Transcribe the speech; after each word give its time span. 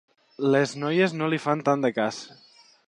Les 0.55 0.73
noies 0.85 1.15
no 1.21 1.29
li 1.35 1.41
fan 1.45 1.63
tant 1.69 1.87
de 1.87 1.95
cas. 2.01 2.23